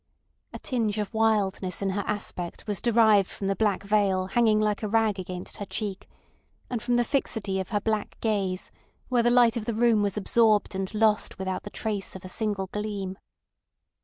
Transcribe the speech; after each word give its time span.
A 0.51 0.57
tinge 0.57 0.97
of 0.97 1.13
wildness 1.13 1.83
in 1.83 1.91
her 1.91 2.01
aspect 2.07 2.65
was 2.65 2.81
derived 2.81 3.29
from 3.29 3.45
the 3.45 3.55
black 3.55 3.83
veil 3.83 4.25
hanging 4.29 4.59
like 4.59 4.81
a 4.81 4.87
rag 4.87 5.19
against 5.19 5.57
her 5.57 5.65
cheek, 5.67 6.09
and 6.71 6.81
from 6.81 6.95
the 6.95 7.03
fixity 7.03 7.59
of 7.59 7.69
her 7.69 7.79
black 7.79 8.19
gaze 8.19 8.71
where 9.09 9.21
the 9.21 9.29
light 9.29 9.57
of 9.57 9.65
the 9.65 9.75
room 9.75 10.01
was 10.01 10.17
absorbed 10.17 10.73
and 10.73 10.91
lost 10.95 11.37
without 11.37 11.61
the 11.61 11.69
trace 11.69 12.15
of 12.15 12.25
a 12.25 12.29
single 12.29 12.65
gleam. 12.65 13.19